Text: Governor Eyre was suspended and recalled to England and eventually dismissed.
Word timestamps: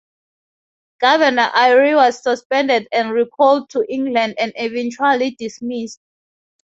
Governor 0.99 1.51
Eyre 1.53 1.95
was 1.95 2.23
suspended 2.23 2.87
and 2.91 3.11
recalled 3.11 3.69
to 3.69 3.85
England 3.87 4.33
and 4.39 4.51
eventually 4.55 5.35
dismissed. 5.37 5.99